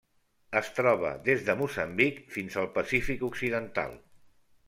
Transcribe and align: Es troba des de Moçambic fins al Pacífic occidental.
Es 0.59 0.69
troba 0.77 1.11
des 1.27 1.43
de 1.49 1.55
Moçambic 1.59 2.17
fins 2.37 2.57
al 2.61 2.69
Pacífic 2.79 3.27
occidental. 3.31 3.95